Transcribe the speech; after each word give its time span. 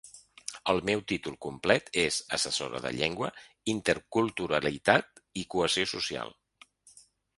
El 0.71 0.79
meu 0.89 1.01
títol 1.11 1.33
complet 1.45 1.91
és 2.03 2.17
‘assessora 2.37 2.81
de 2.85 2.93
llengua, 2.97 3.31
interculturalitat 3.75 5.23
i 5.43 5.45
cohesió 5.57 5.91
social’. 5.97 6.35